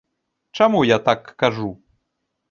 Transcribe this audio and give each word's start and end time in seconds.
Чаму 0.59 0.79
я 0.91 0.97
так 1.09 1.21
кажу? 1.43 1.69